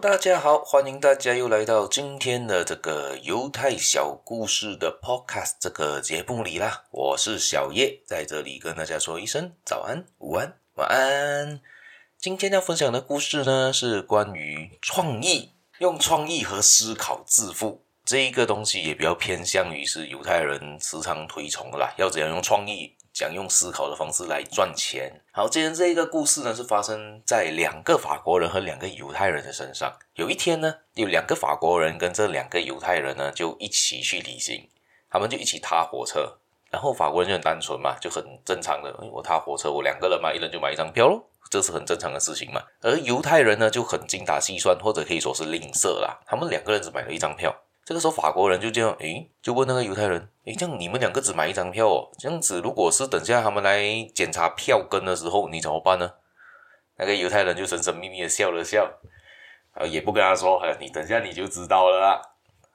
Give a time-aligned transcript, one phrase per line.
[0.00, 6.84] 大家好，欢迎大家又来到今天的这个犹太小故事的 Podcast 这个节目里啦。
[6.92, 11.60] 我是小叶，在这里跟大家说一声早安、午安、晚安。
[12.16, 21.92] 今天要分享的故事呢，是关于创意，用创意和思考致富这一个东西，也比较偏向于是犹太人时常推崇的啦。
[21.96, 22.94] 要怎样用创意？
[23.12, 25.20] 讲用思考的方式来赚钱。
[25.32, 29.96] 好，今天这一个故事呢，是发生在两个法国人和两个犹太人的身上。
[30.14, 34.68] 有一天呢，有两个法国人跟这两个犹太人呢，就一起去旅行，
[35.10, 36.38] 他们就一起搭火车。
[36.70, 41.18] 然后法国人就很单纯嘛，就很正常的，我搭火车，我两个人嘛，一人就买一张票咯，
[41.50, 42.62] 这是很正常的事情嘛。
[42.82, 47.54] 而犹太人呢，就很精打细算，或者可以说是吝啬啦，他们两个人只买了一张票。
[47.88, 53.82] 这个时候法国人就这样，诶，就问那个犹太人，诶，这样你们两个只买一张票哦，这样子如果是等下他们来
[54.14, 56.12] 检查票根的时候，你怎么办呢？
[56.98, 58.86] 那个犹太人就神神秘秘的笑了笑，
[59.72, 62.20] 呃，也不跟他说，哎，你等下你就知道了啦。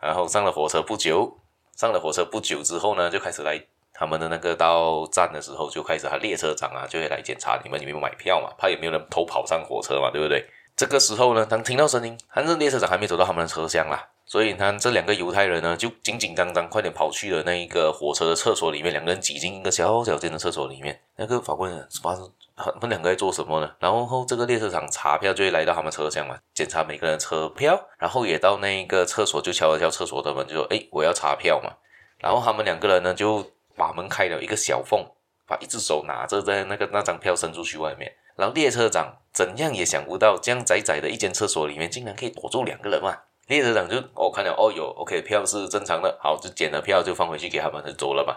[0.00, 1.36] 然后上了火车不久，
[1.76, 10.48] 上了火车不久之后呢，就开始来他们的那个到站的时候，就开始他列车长啊就会来检查你们有没有买票嘛，怕有没有人偷跑上火车嘛，对不对？
[10.74, 14.08] 这个时候呢，当听到声音，反正列车长还没走到他们的车厢啦。
[14.32, 18.90] 所以，他这两个犹太人呢，就紧紧张张，快点跑去了那一个火车的厕所里面。
[18.90, 20.98] 两个人挤进一个小小间的厕所里面。
[21.16, 23.70] 那个法国人发生，他们两个在做什么呢？
[23.78, 31.70] 然后这个列车长查票就会来到他们车厢嘛，检查每个人的车票，然后也到那一个厕所就敲了敲厕所的门，就说：“哎，我要查票嘛。”
[32.16, 33.44] 然后他们两个人呢，就
[33.76, 35.04] 把门开了一个小缝，
[35.46, 38.10] 把一只手拿着在那个那张票伸出去外面。
[38.36, 43.14] 然后列车长怎样也想不到，这样窄窄的一间厕所里面，竟然可以躲住两个人嘛。
[43.52, 48.36] 列车长就哦看了哦有 OK 票是正常的，好就检了票就放回去给他们就走了嘛。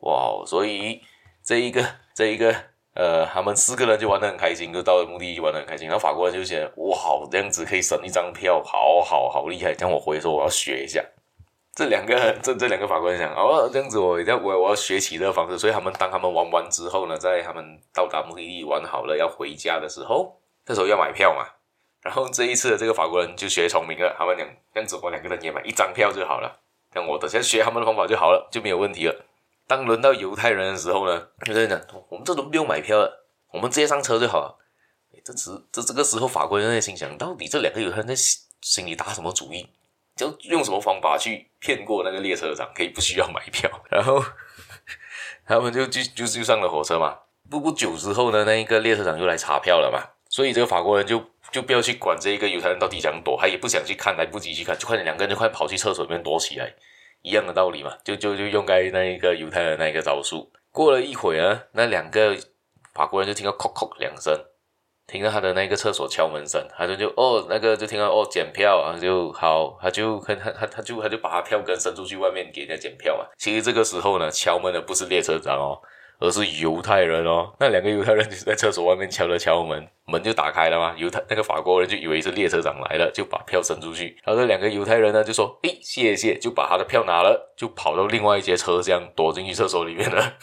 [0.00, 1.00] 哇，所以
[1.42, 1.82] 这一个
[2.14, 2.54] 这一个
[2.94, 5.86] 呃，他们四个人就玩得很开心，就到了目的地就玩得很开心。
[5.88, 6.96] 然后法国人就觉得哇，
[7.30, 9.72] 这样子可以省一张票，好好好厉害。
[9.74, 11.02] 这样我回说我要学一下。
[11.74, 15.58] 这两个这这两个法国人想哦，这样子我要我我要学习这个方式。
[15.58, 21.46] 所以他们当他们玩完之后呢，在他们到达目的地玩好了要回家的时候，这时候要买票嘛。
[22.02, 26.60] 然后这一次的这个法国人就学聪明了，他们两这样子，我两个人也买一张票就好了。
[26.92, 29.24] 像我等下学他们的方法就好了，就没有问题了。
[29.68, 31.80] 当轮到犹太人的时候呢，犹太人讲
[32.10, 34.58] ：“我们这都不用买票了，我们直接上车就好了。”
[35.24, 38.14] 这时这这个时候，法国人在心想：到底这两个犹太人在
[38.60, 39.68] 心里打什么主意？
[40.16, 43.70] 就用什么方法去骗过那个列车长，可以不需要买票？
[43.88, 44.22] 然后
[45.46, 47.16] 他们就就就就上了火车嘛。
[47.48, 50.02] 不不久之后呢，那一个列车长就来查票了嘛。
[50.28, 51.31] 所以这个法国人就。
[51.52, 56.74] 就不要去管这一个犹太人到底想躲，他也不想去看，来不及去看，就快点两个人就快跑去厕所里面躲起来，
[57.20, 60.50] 一样的道理嘛，就就就用该那一个犹太人那一个招数。
[60.70, 62.34] 过了一会儿啊，那两个
[62.94, 64.32] 法国人就听到“叩叩”两声，
[65.06, 73.26] 听到他的那个厕所敲门声，他就就哦，那个就听到哦检票啊，就好，他就 他他他他就他就把他票根伸出去外面给人家检票嘛。
[73.36, 75.78] 其实这个时候呢，敲门的不是列车长哦。
[76.18, 80.94] 而是犹太人哦，那两个犹太人就是在厕所外面敲了敲门，门就打开了嘛。
[80.96, 84.16] 犹太那个法国人就以为是列车长来了，就把票伸出去。
[84.24, 90.34] 然后这两个犹太人呢就说：“诶，谢谢。”就把他的票拿了，就跑到另外一节车厢躲进去厕所里面了。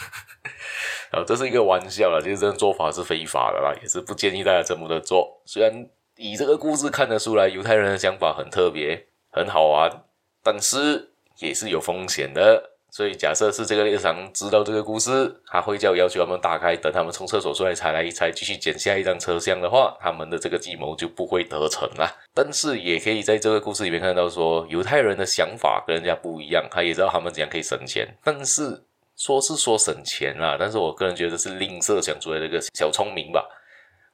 [1.11, 5.41] 然后这是一个玩笑啦，其实这种做法是非法的啦，也是不建议大家这么的做。
[5.45, 5.87] 虽然
[6.17, 10.03] 以这个故事看得出来，犹太人的想法很特别，很好玩，
[10.43, 12.71] 但是也是有风险的。
[12.91, 22.11] 所以，假设是这个列车长知道这个故事，他会叫要求他们打开，等他们从厕所出来才来一，才继续捡下一张车厢的话，他们的这个计谋就不会得逞了。
[22.33, 28.07] 但是，也可以在这个故事里面看到说，犹太人的想法跟人家不一样，他也知道他们怎样可以省钱。
[28.23, 28.83] 但是，
[29.15, 33.47] 说是说省钱啦，但是我个人觉得是吝啬想出来的一个小聪明吧。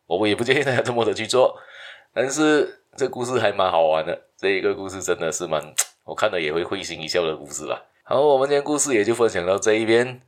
[0.08, 1.58] 我也不建议大家这么的去做。
[2.14, 4.19] 但是，这故事还蛮好玩的。
[4.38, 5.64] 这一个故事真的是蛮，
[6.03, 7.81] 我看了也会会心一笑的故事啦。
[8.08, 10.22] 好，我们今天故事也就分享到这一边，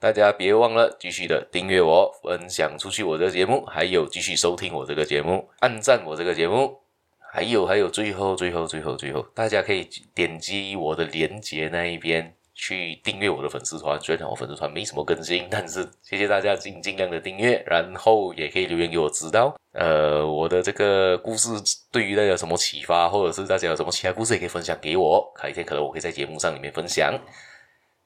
[0.00, 6.78] 大家别忘了继续的订阅我，分享出去我的节目，还有继续收听我这个节目，按赞我这个节目，
[7.18, 12.34] 还有还有最后最后最后最后，大家可以点击我的链接那一边。
[12.56, 21.50] 去订阅我的粉丝团，虽然我粉丝团没什么更新，但是谢谢大家尽尽量的订阅，然后也可以留言给我知道，呃，我的这个故事
[21.92, 27.16] 对于大家有什么启发，或者是大家有什么其他故事也可以分享给我，改天可能我可以在节目上里面分享。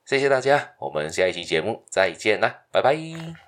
[0.05, 3.41] 谢谢大家，我们下一期节目再见啦，拜拜。